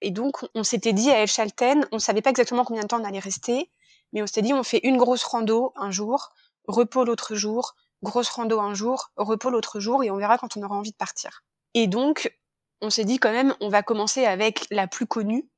Et 0.00 0.10
donc, 0.10 0.44
on 0.54 0.62
s'était 0.62 0.92
dit 0.92 1.10
à 1.10 1.22
El 1.22 1.28
Chalten, 1.28 1.86
on 1.92 1.98
savait 1.98 2.22
pas 2.22 2.30
exactement 2.30 2.64
combien 2.64 2.82
de 2.82 2.88
temps 2.88 3.00
on 3.00 3.04
allait 3.04 3.18
rester, 3.18 3.70
mais 4.12 4.22
on 4.22 4.26
s'était 4.26 4.42
dit, 4.42 4.54
on 4.54 4.62
fait 4.62 4.80
une 4.82 4.96
grosse 4.96 5.24
rando 5.24 5.72
un 5.76 5.90
jour, 5.90 6.30
repos 6.66 7.04
l'autre 7.04 7.34
jour, 7.34 7.74
grosse 8.02 8.30
rando 8.30 8.60
un 8.60 8.74
jour, 8.74 9.10
repos 9.16 9.50
l'autre 9.50 9.80
jour, 9.80 10.02
et 10.02 10.10
on 10.10 10.16
verra 10.16 10.38
quand 10.38 10.56
on 10.56 10.62
aura 10.62 10.76
envie 10.76 10.92
de 10.92 10.96
partir. 10.96 11.42
Et 11.74 11.86
donc, 11.86 12.34
on 12.80 12.90
s'est 12.90 13.04
dit 13.04 13.18
quand 13.18 13.32
même, 13.32 13.54
on 13.60 13.68
va 13.68 13.82
commencer 13.82 14.24
avec 14.24 14.66
la 14.70 14.86
plus 14.86 15.06
connue, 15.06 15.48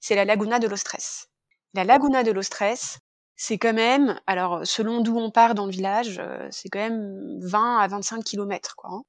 c'est 0.00 0.14
la 0.14 0.24
Laguna 0.24 0.58
de 0.58 0.68
los 0.68 0.82
Tres. 0.84 1.28
La 1.74 1.84
Laguna 1.84 2.22
de 2.22 2.30
los 2.30 2.48
Tres, 2.48 2.98
c'est 3.36 3.58
quand 3.58 3.72
même, 3.72 4.20
alors 4.26 4.64
selon 4.64 5.00
d'où 5.00 5.18
on 5.18 5.30
part 5.30 5.54
dans 5.54 5.66
le 5.66 5.72
village, 5.72 6.18
euh, 6.18 6.46
c'est 6.50 6.68
quand 6.68 6.78
même 6.78 7.40
20 7.40 7.78
à 7.78 7.88
25 7.88 8.22
kilomètres, 8.22 8.76
quoi. 8.76 8.90
Hein. 8.90 9.02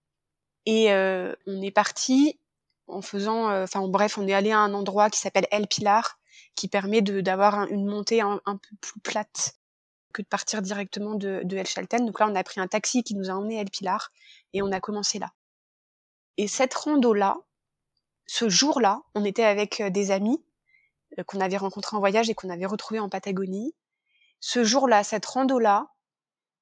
Et 0.66 0.92
euh, 0.92 1.36
on 1.46 1.62
est 1.62 1.72
parti 1.72 2.40
en 2.88 3.02
faisant, 3.02 3.50
euh, 3.50 3.64
enfin 3.64 3.88
bref, 3.88 4.18
on 4.18 4.28
est 4.28 4.34
allé 4.34 4.52
à 4.52 4.60
un 4.60 4.74
endroit 4.74 5.10
qui 5.10 5.20
s'appelle 5.20 5.48
El 5.52 5.68
Pilar, 5.68 6.20
qui 6.56 6.68
permet 6.68 7.02
d'avoir 7.02 7.68
une 7.68 7.86
montée 7.86 8.22
un, 8.22 8.40
peu 8.46 8.76
plus 8.82 9.00
plate 9.00 9.56
que 10.14 10.22
de 10.22 10.28
partir 10.28 10.62
directement 10.62 11.16
de, 11.16 11.44
El 11.56 11.66
Chalten. 11.66 12.06
Donc 12.06 12.20
là, 12.20 12.28
on 12.30 12.36
a 12.36 12.44
pris 12.44 12.60
un 12.60 12.68
taxi 12.68 13.04
qui 13.04 13.16
nous 13.16 13.30
a 13.30 13.34
emmené 13.34 13.58
à 13.58 13.62
El 13.62 13.70
Pilar 13.70 14.12
et 14.54 14.62
on 14.62 14.72
a 14.72 14.80
commencé 14.80 15.20
là. 15.20 15.32
Et 16.38 16.48
cette 16.48 16.74
rando-là, 16.74 17.38
ce 18.26 18.50
jour-là, 18.50 19.02
on 19.16 19.26
était 19.26 19.44
avec 19.44 19.82
des 19.82 20.12
amis 20.12 20.44
qu'on 21.28 21.40
avait 21.40 21.58
rencontrés 21.58 21.96
en 21.96 22.00
voyage 22.00 22.30
et 22.30 22.36
qu'on 22.36 22.50
avait 22.50 22.66
retrouvés 22.66 23.00
en 23.00 23.10
Patagonie. 23.10 23.76
Ce 24.40 24.64
jour-là, 24.64 25.04
cette 25.04 25.26
rando-là, 25.26 25.88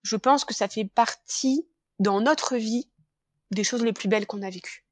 je 0.03 0.16
pense 0.16 0.45
que 0.45 0.53
ça 0.53 0.67
fait 0.67 0.85
partie 0.85 1.67
dans 1.99 2.22
notre 2.22 2.58
vie 2.58 2.89
des 3.52 3.63
choses 3.63 3.83
les 3.83 3.94
plus 3.94 4.08
belles 4.08 4.27
qu'on 4.27 4.41
a 4.41 4.49
vécues. 4.49 4.85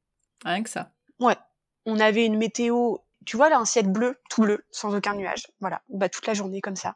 Rien 0.43 0.63
que 0.63 0.69
ça. 0.69 0.91
Ouais. 1.19 1.37
On 1.85 1.99
avait 1.99 2.25
une 2.25 2.37
météo, 2.37 2.97
tu 3.25 3.37
vois 3.37 3.49
là, 3.49 3.57
un 3.57 3.65
ciel 3.65 3.87
bleu, 3.87 4.19
tout 4.29 4.41
bleu, 4.41 4.65
sans 4.71 4.95
aucun 4.95 5.15
nuage. 5.15 5.47
Voilà. 5.59 5.81
Bah, 5.89 6.09
toute 6.09 6.27
la 6.27 6.33
journée 6.33 6.61
comme 6.61 6.75
ça. 6.75 6.95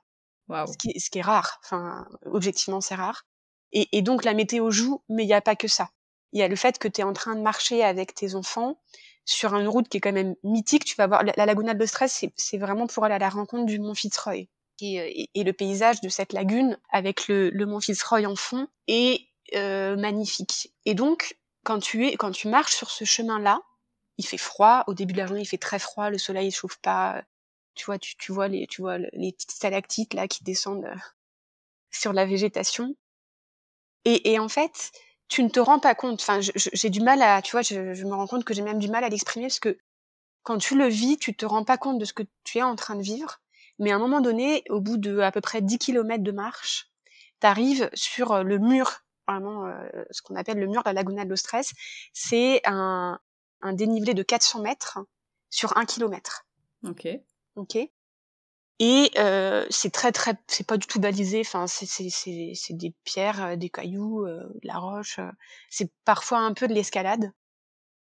Wow. 0.49 0.67
Ce, 0.67 0.77
qui, 0.77 0.99
ce 0.99 1.09
qui 1.09 1.19
est 1.19 1.23
rare. 1.23 1.59
Enfin, 1.63 2.05
objectivement, 2.25 2.81
c'est 2.81 2.95
rare. 2.95 3.25
Et, 3.71 3.97
et, 3.97 4.01
donc, 4.01 4.23
la 4.23 4.33
météo 4.33 4.69
joue, 4.71 5.01
mais 5.09 5.23
il 5.23 5.27
n'y 5.27 5.33
a 5.33 5.41
pas 5.41 5.55
que 5.55 5.67
ça. 5.67 5.89
Il 6.31 6.39
y 6.39 6.43
a 6.43 6.47
le 6.47 6.55
fait 6.55 6.77
que 6.77 6.87
tu 6.87 7.01
es 7.01 7.03
en 7.03 7.13
train 7.13 7.35
de 7.35 7.41
marcher 7.41 7.83
avec 7.83 8.13
tes 8.13 8.35
enfants 8.35 8.79
sur 9.25 9.55
une 9.55 9.67
route 9.67 9.87
qui 9.87 9.97
est 9.97 10.01
quand 10.01 10.11
même 10.11 10.35
mythique. 10.43 10.85
Tu 10.85 10.95
vas 10.95 11.07
voir, 11.07 11.23
la, 11.23 11.45
Laguna 11.45 11.73
de 11.73 11.85
Stress, 11.85 12.25
c'est 12.35 12.57
vraiment 12.57 12.87
pour 12.87 13.05
aller 13.05 13.15
à 13.15 13.19
la 13.19 13.29
rencontre 13.29 13.65
du 13.65 13.79
Mont 13.79 13.95
Fitzroy. 13.95 14.47
Et, 14.81 15.29
et, 15.33 15.43
le 15.43 15.53
paysage 15.53 16.01
de 16.01 16.09
cette 16.09 16.33
lagune, 16.33 16.77
avec 16.91 17.27
le, 17.27 17.49
le 17.51 17.65
Mont 17.65 17.79
Fitzroy 17.79 18.25
en 18.25 18.35
fond, 18.35 18.67
est 18.87 19.21
euh, 19.55 19.95
magnifique. 19.95 20.73
Et 20.85 20.93
donc, 20.93 21.37
quand 21.63 21.79
tu 21.79 22.07
es, 22.07 22.15
quand 22.15 22.31
tu 22.31 22.47
marches 22.47 22.75
sur 22.75 22.89
ce 22.89 23.05
chemin-là, 23.05 23.61
il 24.17 24.25
fait 24.25 24.37
froid. 24.37 24.83
Au 24.87 24.93
début 24.93 25.13
de 25.13 25.19
la 25.19 25.25
journée, 25.25 25.41
il 25.41 25.47
fait 25.47 25.57
très 25.57 25.79
froid. 25.79 26.09
Le 26.09 26.17
soleil 26.17 26.47
ne 26.47 26.51
chauffe 26.51 26.77
pas. 26.77 27.23
Tu 27.75 27.85
vois, 27.85 27.97
tu, 27.97 28.31
vois 28.31 28.47
les, 28.47 28.67
tu 28.67 28.81
vois 28.81 28.97
les 28.99 29.31
petites 29.31 29.51
stalactites 29.51 30.13
là 30.13 30.27
qui 30.27 30.43
descendent 30.43 30.85
euh, 30.85 30.95
sur 31.91 32.13
la 32.13 32.25
végétation. 32.25 32.95
Et, 34.05 34.37
en 34.37 34.49
fait, 34.49 34.91
tu 35.29 35.43
ne 35.43 35.49
te 35.49 35.61
rends 35.61 35.79
pas 35.79 35.95
compte. 35.95 36.21
Enfin, 36.21 36.39
j'ai 36.41 36.89
du 36.89 36.99
mal 36.99 37.21
à, 37.21 37.41
tu 37.41 37.53
vois, 37.53 37.61
je, 37.61 38.03
me 38.03 38.13
rends 38.13 38.27
compte 38.27 38.43
que 38.43 38.53
j'ai 38.53 38.61
même 38.61 38.79
du 38.79 38.89
mal 38.89 39.05
à 39.05 39.09
l'exprimer 39.09 39.45
parce 39.45 39.61
que 39.61 39.77
quand 40.43 40.57
tu 40.57 40.77
le 40.77 40.87
vis, 40.87 41.17
tu 41.17 41.33
te 41.33 41.45
rends 41.45 41.63
pas 41.63 41.77
compte 41.77 41.99
de 41.99 42.05
ce 42.05 42.11
que 42.11 42.23
tu 42.43 42.57
es 42.57 42.63
en 42.63 42.75
train 42.75 42.95
de 42.95 43.01
vivre. 43.01 43.39
Mais 43.79 43.91
à 43.91 43.95
un 43.95 43.99
moment 43.99 44.19
donné, 44.19 44.63
au 44.69 44.81
bout 44.81 44.97
de 44.97 45.19
à 45.19 45.31
peu 45.31 45.39
près 45.39 45.61
10 45.61 45.77
km 45.77 46.21
de 46.21 46.31
marche, 46.33 46.91
tu 47.39 47.47
arrives 47.47 47.89
sur 47.93 48.33
euh, 48.33 48.43
le 48.43 48.59
mur 48.59 49.03
vraiment 49.25 49.65
euh, 49.67 50.03
ce 50.11 50.21
qu'on 50.21 50.35
appelle 50.35 50.59
le 50.59 50.67
mur 50.67 50.83
de 50.83 50.89
la 50.89 50.93
Laguna 50.93 51.23
de 51.23 51.29
los 51.29 51.41
Tres. 51.41 51.71
C'est 52.11 52.61
un, 52.65 53.19
un 53.63 53.73
dénivelé 53.73 54.13
de 54.13 54.23
400 54.23 54.61
mètres 54.61 54.99
sur 55.49 55.75
un 55.77 55.85
kilomètre. 55.85 56.45
Ok. 56.85 57.07
Ok. 57.55 57.77
Et 58.79 59.11
euh, 59.17 59.65
c'est 59.69 59.91
très 59.91 60.11
très, 60.11 60.35
c'est 60.47 60.65
pas 60.65 60.77
du 60.77 60.87
tout 60.87 60.99
balisé. 60.99 61.41
Enfin, 61.41 61.67
c'est 61.67 61.85
c'est 61.85 62.09
c'est 62.09 62.53
c'est 62.55 62.73
des 62.73 62.93
pierres, 63.03 63.43
euh, 63.43 63.55
des 63.55 63.69
cailloux, 63.69 64.25
euh, 64.25 64.43
de 64.61 64.67
la 64.67 64.77
roche. 64.77 65.19
Euh, 65.19 65.29
c'est 65.69 65.91
parfois 66.05 66.39
un 66.39 66.53
peu 66.53 66.67
de 66.67 66.73
l'escalade. 66.73 67.31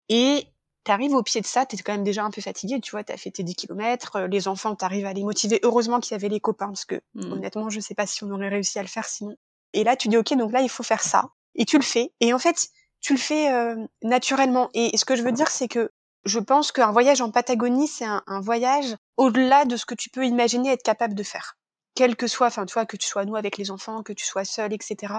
Et 0.08 0.46
t'arrives 0.84 1.14
au 1.14 1.22
pied 1.22 1.40
de 1.40 1.46
ça, 1.46 1.66
t'es 1.66 1.76
quand 1.78 1.92
même 1.92 2.04
déjà 2.04 2.24
un 2.24 2.30
peu 2.30 2.40
fatigué. 2.40 2.80
Tu 2.80 2.90
vois, 2.90 3.04
t'as 3.04 3.16
fait 3.16 3.30
tes 3.30 3.42
10 3.42 3.54
kilomètres. 3.54 4.20
Les 4.30 4.48
enfants, 4.48 4.74
t'arrives 4.74 5.06
à 5.06 5.12
les 5.12 5.24
motiver. 5.24 5.60
Heureusement 5.62 6.00
qu'il 6.00 6.12
y 6.12 6.14
avait 6.14 6.28
les 6.28 6.40
copains 6.40 6.68
parce 6.68 6.84
que 6.84 7.00
mmh. 7.14 7.32
honnêtement, 7.32 7.70
je 7.70 7.80
sais 7.80 7.94
pas 7.94 8.06
si 8.06 8.24
on 8.24 8.30
aurait 8.30 8.48
réussi 8.48 8.78
à 8.78 8.82
le 8.82 8.88
faire 8.88 9.06
sinon. 9.06 9.36
Et 9.72 9.84
là, 9.84 9.96
tu 9.96 10.08
dis, 10.08 10.16
OK, 10.16 10.32
donc 10.36 10.52
là, 10.52 10.62
il 10.62 10.68
faut 10.68 10.82
faire 10.82 11.02
ça. 11.02 11.30
Et 11.54 11.64
tu 11.64 11.76
le 11.76 11.82
fais. 11.82 12.12
Et 12.20 12.32
en 12.32 12.38
fait, 12.38 12.70
tu 13.00 13.14
le 13.14 13.18
fais 13.18 13.52
euh, 13.52 13.76
naturellement. 14.02 14.70
Et, 14.74 14.96
ce 14.96 15.04
que 15.04 15.16
je 15.16 15.22
veux 15.22 15.32
dire, 15.32 15.48
c'est 15.48 15.68
que 15.68 15.90
je 16.24 16.38
pense 16.38 16.72
qu'un 16.72 16.90
voyage 16.90 17.20
en 17.20 17.30
Patagonie, 17.30 17.86
c'est 17.86 18.04
un, 18.04 18.40
voyage 18.40 18.96
au-delà 19.16 19.64
de 19.64 19.76
ce 19.76 19.86
que 19.86 19.94
tu 19.94 20.10
peux 20.10 20.26
imaginer 20.26 20.72
être 20.72 20.82
capable 20.82 21.14
de 21.14 21.22
faire. 21.22 21.56
Quel 21.94 22.16
que 22.16 22.26
soit, 22.26 22.48
enfin, 22.48 22.66
tu 22.66 22.74
vois, 22.74 22.84
que 22.84 22.96
tu 22.96 23.06
sois 23.06 23.24
nous 23.24 23.36
avec 23.36 23.58
les 23.58 23.70
enfants, 23.70 24.02
que 24.02 24.12
tu 24.12 24.24
sois 24.24 24.44
seul, 24.44 24.72
etc. 24.72 25.14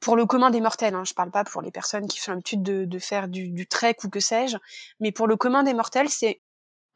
Pour 0.00 0.16
le 0.16 0.26
commun 0.26 0.50
des 0.50 0.60
mortels, 0.60 0.94
hein, 0.94 1.04
je 1.04 1.14
parle 1.14 1.30
pas 1.30 1.44
pour 1.44 1.62
les 1.62 1.70
personnes 1.70 2.08
qui 2.08 2.18
font 2.18 2.32
l'habitude 2.32 2.62
de, 2.62 2.98
faire 2.98 3.28
du, 3.28 3.48
du 3.48 3.66
trek 3.66 3.96
ou 4.04 4.08
que 4.08 4.20
sais-je, 4.20 4.56
mais 5.00 5.12
pour 5.12 5.26
le 5.26 5.36
commun 5.36 5.62
des 5.62 5.74
mortels, 5.74 6.08
c'est 6.08 6.40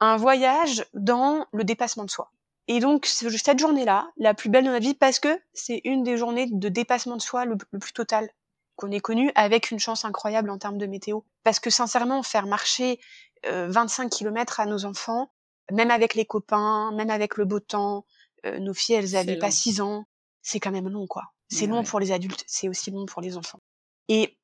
un 0.01 0.17
voyage 0.17 0.85
dans 0.95 1.47
le 1.53 1.65
dépassement 1.65 2.05
de 2.05 2.11
soi. 2.11 2.31
Et 2.69 2.81
donc, 2.81 3.07
cette 3.07 3.59
journée-là, 3.59 4.11
la 4.17 4.35
plus 4.35 4.49
belle 4.49 4.65
de 4.65 4.71
ma 4.71 4.79
vie, 4.79 4.95
parce 4.95 5.19
que 5.19 5.41
c'est 5.53 5.81
une 5.85 6.03
des 6.03 6.17
journées 6.17 6.47
de 6.51 6.69
dépassement 6.69 7.17
de 7.17 7.23
soi 7.23 7.45
le, 7.45 7.57
plus 7.57 7.93
total 7.93 8.29
qu'on 8.77 8.91
ait 8.91 9.01
connu, 9.01 9.31
avec 9.35 9.71
une 9.71 9.79
chance 9.79 10.05
incroyable 10.05 10.51
en 10.51 10.59
termes 10.59 10.79
de 10.79 10.87
météo. 10.87 11.21
Parce 11.45 11.61
que 11.61 11.71
sincèrement, 11.71 12.23
faire 12.23 12.47
marcher 12.47 13.01
25 13.45 14.05
euh, 14.05 14.09
km 14.09 14.61
à 14.61 14.67
nos 14.67 14.85
enfants, 14.85 15.31
même 15.71 15.91
avec 15.91 16.15
les 16.15 16.25
copains, 16.25 16.93
même 16.93 17.11
avec 17.11 17.37
le 17.37 17.45
beau 17.45 17.61
temps, 17.61 18.05
euh, 18.47 18.59
nos 18.59 18.75
filles, 18.75 18.97
elles 18.97 19.17
avaient 19.17 19.39
pas 19.39 19.51
6 19.51 19.81
ans, 19.81 20.05
c'est 20.43 20.61
quand 20.61 20.71
même 20.71 20.89
long, 20.89 21.07
quoi. 21.07 21.33
C'est 21.49 21.67
long 21.67 21.85
pour 21.85 22.01
les 22.01 22.13
adultes, 22.13 22.45
c'est 22.47 22.69
aussi 22.71 22.91
long 22.91 23.05
pour 23.05 23.21
les 23.21 23.37
enfants. 23.37 23.61
Et 24.09 24.39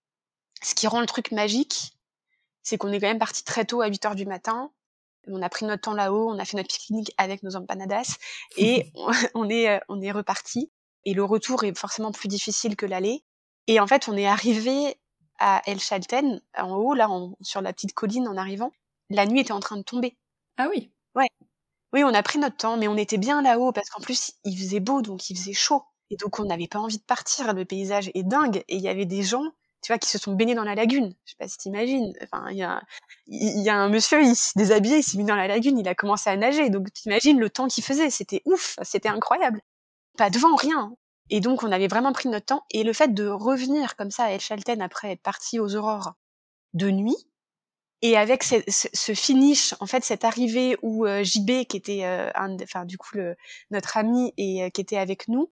ce 0.62 0.75
qui 0.75 0.87
rend 0.87 1.00
le 1.00 1.06
truc 1.06 1.33
magique, 1.33 1.93
c'est 2.62 2.77
qu'on 2.77 2.93
est 2.93 3.00
quand 3.00 3.06
même 3.06 3.19
parti 3.19 3.44
très 3.44 3.65
tôt 3.65 3.81
à 3.81 3.87
8 3.87 4.05
heures 4.05 4.15
du 4.15 4.27
matin, 4.27 4.71
on 5.27 5.43
a 5.43 5.49
pris 5.49 5.67
notre 5.67 5.83
temps 5.83 5.94
là-haut, 5.94 6.31
on 6.31 6.38
a 6.38 6.44
fait 6.44 6.56
notre 6.56 6.69
pique-nique 6.69 7.12
avec 7.17 7.43
nos 7.43 7.56
empanadas 7.56 8.17
et 8.56 8.93
on 9.34 9.49
est 9.49 9.69
euh, 9.69 9.78
on 9.88 10.00
est 10.00 10.12
reparti. 10.12 10.71
Et 11.05 11.15
le 11.15 11.25
retour 11.25 11.65
est 11.65 11.77
forcément 11.77 12.12
plus 12.12 12.28
difficile 12.28 12.77
que 12.77 12.87
l'aller. 12.87 13.25
Et 13.69 13.79
en 13.79 13.87
fait, 13.87 14.09
on 14.09 14.17
est 14.17 14.27
arrivé 14.27 14.97
à 15.39 15.62
El 15.67 15.79
Chalten, 15.79 16.41
en 16.56 16.75
haut, 16.75 16.95
là, 16.95 17.09
sur 17.41 17.62
la 17.62 17.73
petite 17.73 17.95
colline 17.95 18.27
en 18.27 18.37
arrivant. 18.37 18.73
La 19.11 19.25
nuit 19.25 19.41
était 19.41 19.53
en 19.53 19.61
train 19.61 19.77
de 19.77 19.83
tomber. 19.83 20.17
Ah 20.56 20.67
oui. 20.69 20.91
Ouais. 21.15 21.29
Oui, 21.93 22.03
on 22.03 22.12
a 22.12 22.23
pris 22.23 22.39
notre 22.39 22.56
temps, 22.56 22.77
mais 22.77 22.89
on 22.89 22.97
était 22.97 23.17
bien 23.17 23.41
là-haut 23.41 23.73
parce 23.73 23.89
qu'en 23.89 24.03
plus 24.03 24.33
il 24.45 24.59
faisait 24.59 24.81
beau, 24.81 25.01
donc 25.01 25.31
il 25.31 25.37
faisait 25.37 25.55
chaud. 25.55 25.83
Et 26.11 26.17
donc 26.17 26.39
on 26.39 26.45
n'avait 26.45 26.67
pas 26.67 26.81
envie 26.81 26.99
de 26.99 27.03
partir. 27.05 27.55
Le 27.55 27.65
paysage 27.65 28.11
est 28.15 28.25
dingue 28.25 28.65
et 28.69 28.77
il 28.77 28.83
y 28.83 28.89
avait 28.89 29.06
des 29.06 29.23
gens 29.23 29.45
tu 29.83 29.93
vois, 29.93 29.99
qui 29.99 30.09
se 30.09 30.19
sont 30.19 30.35
baignés 30.35 30.55
dans 30.55 30.65
la 30.65 30.75
lagune. 30.75 31.15
Je 31.25 31.31
sais 31.31 31.37
pas 31.39 31.49
si 31.49 31.56
t'imagines. 31.59 32.12
Enfin, 32.23 32.50
il 32.50 32.56
y 32.56 32.62
a, 32.62 32.83
il 33.27 33.62
y 33.62 33.69
a 33.69 33.77
un 33.77 33.89
monsieur, 33.89 34.23
il 34.23 34.35
s'est 34.35 34.53
déshabillé, 34.56 34.99
il 34.99 35.03
s'est 35.03 35.19
mis 35.19 35.25
dans 35.25 35.37
la 35.37 35.47
lagune, 35.47 35.79
il 35.79 35.89
a 35.89 35.95
commencé 35.95 36.29
à 36.31 36.37
nager. 36.37 36.69
Donc, 36.71 36.93
t'imagines 36.93 37.39
le 37.39 37.49
temps 37.49 37.69
qu'il 37.69 37.85
faisait. 37.85 38.11
C'était 38.11 38.43
ouf, 38.45 38.77
c'était 38.83 39.09
incroyable. 39.09 39.62
Pas 40.17 40.31
de 40.31 40.39
vent, 40.39 40.56
rien. 40.56 40.93
Et 41.31 41.41
donc, 41.41 41.62
on 41.62 41.72
avait 41.72 41.89
vraiment 41.89 42.12
pris 42.12 42.28
notre 42.28 42.47
temps. 42.47 42.65
Et 42.71 42.84
le 42.84 42.93
fait 42.93 43.12
de 43.15 43.27
revenir 43.27 43.97
comme 43.97 44.11
ça 44.11 44.25
à 44.25 44.31
El 44.31 44.41
Chalten 44.41 44.81
après 44.83 45.12
être 45.12 45.22
parti 45.22 45.61
aux 45.61 45.77
aurores 45.77 46.15
de 46.75 46.91
nuit, 46.91 47.16
et 48.00 48.16
avec 48.16 48.44
ce, 48.44 49.15
finish, 49.15 49.75
en 49.81 49.87
fait, 49.87 50.05
cette 50.05 50.25
arrivée 50.25 50.77
où 50.83 51.05
euh, 51.05 51.25
JB, 51.25 51.65
qui 51.69 51.77
était, 51.77 52.05
euh, 52.05 52.31
un, 52.37 52.55
enfin, 52.62 52.84
du 52.84 52.97
coup, 52.97 53.17
notre 53.71 53.97
ami 53.97 54.33
et 54.37 54.62
euh, 54.62 54.71
qui 54.71 54.81
était 54.81 54.99
avec 54.99 55.27
nous, 55.27 55.50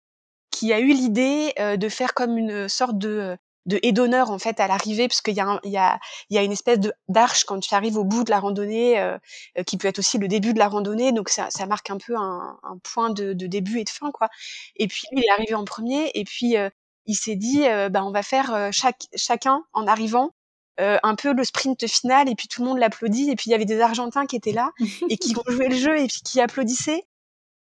qui 0.49 0.71
a 0.73 0.79
eu 0.79 0.93
l'idée 0.93 1.53
euh, 1.59 1.77
de 1.77 1.89
faire 1.89 2.13
comme 2.13 2.37
une 2.37 2.69
sorte 2.69 2.97
de 2.97 3.37
de 3.65 3.79
et 3.83 3.91
d'honneur 3.91 4.31
en 4.31 4.39
fait 4.39 4.59
à 4.59 4.67
l'arrivée 4.67 5.07
parce 5.07 5.21
qu'il 5.21 5.35
y 5.35 5.39
a 5.39 5.59
il 5.63 5.71
y 5.71 5.77
a 5.77 5.99
il 6.29 6.35
y 6.35 6.37
a 6.39 6.43
une 6.43 6.51
espèce 6.51 6.79
de 6.79 6.93
d'arche 7.07 7.43
quand 7.43 7.59
tu 7.59 7.73
arrives 7.75 7.97
au 7.97 8.03
bout 8.03 8.23
de 8.23 8.29
la 8.29 8.39
randonnée 8.39 8.99
euh, 8.99 9.17
euh, 9.57 9.63
qui 9.63 9.77
peut 9.77 9.87
être 9.87 9.99
aussi 9.99 10.17
le 10.17 10.27
début 10.27 10.53
de 10.53 10.59
la 10.59 10.67
randonnée. 10.67 11.11
Donc 11.11 11.29
ça, 11.29 11.49
ça 11.49 11.65
marque 11.65 11.89
un 11.89 11.97
peu 11.97 12.15
un, 12.15 12.57
un 12.63 12.77
point 12.83 13.09
de, 13.09 13.33
de, 13.33 13.47
début 13.47 13.79
et 13.79 13.83
de 13.83 13.89
fin 13.89 14.11
quoi. 14.11 14.29
Et 14.75 14.87
puis 14.87 15.03
il 15.11 15.23
est 15.23 15.29
arrivé 15.29 15.53
en 15.55 15.65
premier. 15.65 16.11
Et 16.15 16.23
puis 16.23 16.57
euh, 16.57 16.69
il 17.05 17.15
s'est 17.15 17.35
dit 17.35 17.63
bah 17.89 18.03
on 18.03 18.11
va 18.11 18.23
faire 18.23 18.69
chaque 18.71 19.07
chacun 19.15 19.63
en 19.73 19.87
arrivant 19.87 20.31
un 20.77 21.15
peu 21.15 21.33
le 21.33 21.43
sprint 21.43 21.87
final. 21.87 22.29
Et 22.29 22.35
puis 22.35 22.47
tout 22.47 22.61
le 22.61 22.67
monde 22.67 22.77
l'applaudit. 22.77 23.31
Et 23.31 23.35
puis 23.35 23.45
il 23.47 23.51
y 23.51 23.55
avait 23.55 23.65
des 23.65 23.81
Argentins 23.81 24.27
qui 24.27 24.35
étaient 24.35 24.51
là 24.51 24.71
et 25.09 25.17
qui 25.17 25.35
ont 25.35 25.51
joué 25.51 25.69
le 25.69 25.75
jeu 25.75 25.97
et 25.97 26.07
puis 26.07 26.21
qui 26.23 26.39
applaudissaient. 26.39 27.03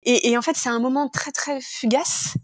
Et, 0.03 0.31
et 0.31 0.39
en 0.39 0.43
fait 0.43 0.57
c'est 0.57 0.69
un 0.69 0.81
moment 0.81 1.09
très 1.09 1.33
très 1.33 1.61
fugace 1.61 2.37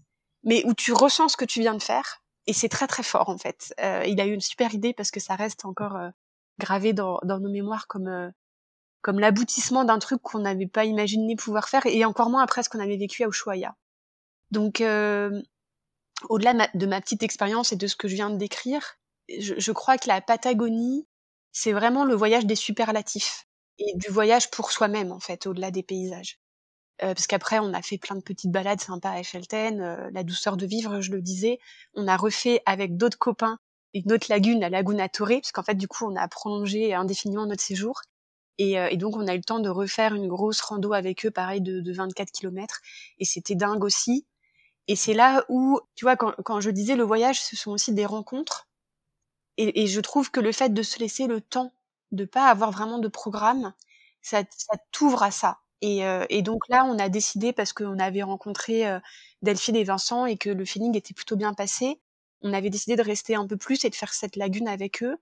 mais 0.44 0.62
où 0.66 0.75
tu 0.75 0.93
ressens 0.93 1.28
ce 1.28 1.37
que 1.37 1.44
tu 1.44 1.60
viens 1.60 1.75
de 1.75 1.82
faire 1.82 2.21
et 2.46 2.52
c'est 2.52 2.68
très 2.68 2.86
très 2.86 3.02
fort 3.02 3.28
en 3.28 3.38
fait. 3.38 3.74
Euh, 3.80 4.04
il 4.06 4.20
a 4.20 4.26
eu 4.26 4.32
une 4.32 4.40
super 4.40 4.74
idée 4.74 4.92
parce 4.92 5.10
que 5.10 5.20
ça 5.20 5.34
reste 5.36 5.64
encore 5.64 5.96
euh, 5.96 6.10
gravé 6.58 6.92
dans, 6.92 7.18
dans, 7.22 7.38
nos 7.38 7.50
mémoires 7.50 7.86
comme 7.86 8.08
euh, 8.08 8.30
comme 9.02 9.18
l'aboutissement 9.18 9.84
d'un 9.84 9.98
truc 9.98 10.22
qu'on 10.22 10.40
n'avait 10.40 10.66
pas 10.66 10.84
imaginé 10.84 11.36
pouvoir 11.36 11.68
faire 11.68 11.86
et 11.86 12.04
encore 12.04 12.30
moins 12.30 12.42
après 12.42 12.62
ce 12.62 12.68
qu'on 12.68 12.80
avait 12.80 12.96
vécu 12.96 13.24
à 13.24 13.28
Ushuaia. 13.28 13.74
Donc 14.50 14.80
euh, 14.80 15.42
au-delà 16.28 16.68
de 16.74 16.86
ma 16.86 17.00
petite 17.00 17.22
expérience 17.22 17.72
et 17.72 17.76
de 17.76 17.86
ce 17.86 17.96
que 17.96 18.08
je 18.08 18.14
viens 18.14 18.30
de 18.30 18.36
décrire, 18.36 18.98
je, 19.28 19.54
je 19.58 19.72
crois 19.72 19.98
que 19.98 20.08
la 20.08 20.20
Patagonie, 20.20 21.06
c'est 21.52 21.72
vraiment 21.72 22.04
le 22.04 22.14
voyage 22.14 22.46
des 22.46 22.54
superlatifs. 22.54 23.46
et 23.78 23.94
du 23.96 24.10
voyage 24.10 24.50
pour 24.50 24.70
soi-même, 24.70 25.12
en 25.12 25.20
fait, 25.20 25.46
au-delà 25.46 25.70
des 25.70 25.82
paysages. 25.82 26.38
Heu, 27.02 27.14
parce 27.14 27.26
qu'après 27.26 27.58
on 27.58 27.72
a 27.75 27.82
fait 27.82 27.99
plein 27.99 28.16
de 28.16 28.20
petites 28.22 28.50
balades 28.50 28.81
sympas 28.81 29.10
à 29.12 29.22
Chelten, 29.22 29.81
heu, 29.81 30.10
la 30.12 30.22
douceur 30.25 30.56
de 30.56 30.66
vivre, 30.66 31.00
je 31.00 31.10
le 31.12 31.20
disais. 31.22 31.58
On 31.94 32.08
a 32.08 32.16
refait 32.16 32.62
avec 32.66 32.96
d'autres 32.96 33.19
copains 33.19 33.58
une 33.94 34.10
autre 34.12 34.26
lagune, 34.31 34.60
la 34.60 34.70
Laguna 34.70 35.08
Torrey, 35.10 35.40
puisqu'en 35.40 35.62
fait, 35.62 35.75
du 35.75 35.87
coup, 35.88 36.06
on 36.06 36.16
a 36.16 36.26
prolongé 36.28 36.94
indéfiniment 36.94 37.44
notre 37.46 37.62
séjour. 37.62 38.00
Et 38.58 38.78
heu 38.81 38.88
et 38.93 38.96
donc 38.99 39.16
on 39.16 39.26
a 39.28 39.34
eu 39.34 39.38
le 39.38 39.44
temps 39.44 39.60
de 39.60 39.69
refaire 39.70 40.14
une 40.14 40.28
grosse 40.28 40.60
rando 40.62 40.93
avec 40.94 41.26
eux, 41.26 41.31
pareil 41.32 41.60
de 41.62 41.81
de 41.81 41.93
24 41.94 42.32
kilomètres. 42.32 42.81
Et 43.20 43.25
c'était 43.26 43.54
dingue 43.56 43.84
aussi. 43.84 44.26
Et 44.88 44.96
c'est 44.96 45.14
là 45.14 45.44
où, 45.50 45.81
tu 45.96 46.04
vois, 46.06 46.16
quand 46.16 46.60
je 46.60 46.70
disais 46.70 46.96
le 46.96 47.04
voyage, 47.04 47.43
ce 47.43 47.56
sont 47.56 47.72
aussi 47.72 47.93
des 47.94 48.06
rencontres. 48.06 48.69
Et 49.58 49.87
je 49.87 50.00
trouve 50.00 50.31
que 50.31 50.40
le 50.40 50.52
fait 50.52 50.70
de 50.75 50.82
se 50.82 50.99
laisser 50.99 51.26
le 51.26 51.40
temps, 51.40 51.72
de 52.12 52.25
pas 52.26 52.49
avoir 52.50 52.70
vraiment 52.72 52.99
de 52.99 53.08
programme, 53.08 53.72
ça 54.22 54.43
ça 54.50 54.76
t'ouvre 54.93 55.22
à 55.22 55.31
ça 55.31 55.58
et 55.82 56.05
heu 56.06 56.26
et 56.31 56.43
donc 56.43 56.69
là, 56.70 56.84
on 56.87 56.99
a 56.99 57.08
décidé 57.11 57.52
parce 57.52 57.73
qu'on 57.75 57.99
avait 58.00 58.23
rencontré, 58.25 58.88
heu, 58.88 59.00
Delphine 59.43 59.76
et 59.76 59.84
Vincent 59.84 60.26
et 60.26 60.38
que 60.38 60.50
le 60.50 60.64
feeling 60.67 60.96
était 60.96 61.14
plutôt 61.14 61.37
bien 61.37 61.55
passé, 61.55 62.00
on 62.43 62.52
avait 62.55 62.70
décidé 62.70 62.96
de 62.96 63.02
rester 63.02 63.34
un 63.37 63.46
peu 63.49 63.56
plus 63.58 63.84
et 63.84 63.90
de 63.90 63.94
faire 63.96 64.14
cette 64.14 64.37
lagune 64.37 64.69
avec 64.69 65.02
eux 65.05 65.19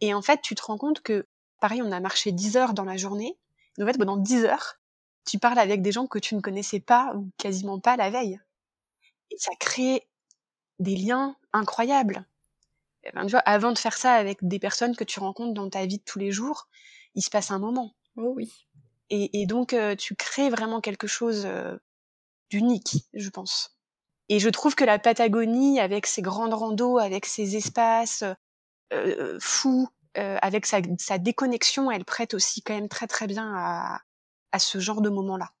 et 0.00 0.14
en 0.14 0.22
fait, 0.22 0.40
tu 0.42 0.54
te 0.54 0.62
rends 0.62 0.78
compte 0.78 1.00
que, 1.02 1.26
pareil, 1.60 1.82
on 1.82 1.92
a 1.92 2.00
marché 2.00 2.32
10 2.32 2.56
heures 2.56 2.74
dans 2.74 2.84
la 2.84 2.96
journée, 2.98 3.38
en 3.80 3.86
fait, 3.86 3.98
pendant 3.98 4.16
10 4.18 4.44
heures, 4.44 4.76
tu 5.26 5.38
parles 5.38 5.58
avec 5.58 5.82
des 5.82 5.92
gens 5.92 6.06
que 6.06 6.18
tu 6.18 6.34
ne 6.36 6.40
connaissais 6.40 6.80
pas 6.80 7.14
ou 7.16 7.30
quasiment 7.38 7.80
pas 7.80 7.96
la 7.96 8.10
veille 8.10 8.40
et 9.30 9.36
ça 9.38 9.52
crée 9.60 10.06
des 10.80 10.96
liens 10.96 11.36
incroyables. 11.52 12.26
Et 13.04 13.12
ben, 13.12 13.24
tu 13.26 13.32
vois, 13.32 13.40
avant 13.40 13.72
de 13.72 13.78
faire 13.78 13.96
ça 13.96 14.14
avec 14.14 14.38
des 14.46 14.58
personnes 14.60 14.96
que 14.96 15.04
tu 15.04 15.20
rencontres 15.20 15.54
dans 15.54 15.70
ta 15.70 15.86
vie 15.86 15.98
de 15.98 16.04
tous 16.04 16.18
les 16.20 16.32
jours, 16.32 16.68
il 17.14 17.22
se 17.22 17.30
passe 17.30 17.50
un 17.52 17.58
moment 17.60 17.94
Oh 18.16 18.32
oui. 18.36 18.66
Et 19.42 19.46
donc 19.46 19.74
heu, 19.74 19.96
tu 19.96 20.14
crées 20.16 20.50
vraiment 20.50 20.80
quelque 20.80 21.06
chose, 21.06 21.46
heu, 21.46 21.80
d'unique, 22.50 23.06
je 23.14 23.30
pense 23.30 23.76
et 24.30 24.40
je 24.40 24.48
trouve 24.50 24.74
que 24.76 24.84
la 24.84 24.98
Patagonie, 24.98 25.80
avec 25.80 26.06
ses 26.06 26.22
grandes 26.22 26.54
randos, 26.54 26.98
avec 26.98 27.26
ses 27.26 27.56
espaces, 27.56 28.24
heu, 28.94 29.38
fous, 29.40 29.88
avec 30.16 30.66
sa 30.66 30.80
sa 30.98 31.18
déconnexion, 31.18 31.90
elle 31.92 32.04
prête 32.06 32.34
aussi 32.34 32.62
quand 32.62 32.74
même 32.74 32.88
très, 32.90 33.06
très 33.08 33.26
bien 33.28 33.52
à 33.56 34.00
à 34.52 34.60
ce 34.60 34.80
genre 34.80 35.02
de 35.02 35.10
moment-là. 35.10 35.52